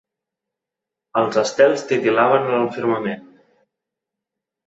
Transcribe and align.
Els 1.21 1.35
estels 1.41 1.83
titil·laven 1.91 2.47
en 2.51 2.57
el 2.61 2.65
firmament. 2.79 3.27